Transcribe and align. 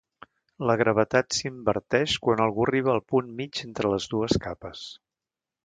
La 0.69 0.75
gravetat 0.79 1.37
s'inverteix 1.39 2.15
quan 2.25 2.43
algú 2.47 2.65
arriba 2.67 2.91
al 2.95 3.05
punt 3.15 3.29
mig 3.43 3.63
entre 3.69 3.93
les 3.95 4.09
dues 4.15 4.43
capes. 4.49 4.83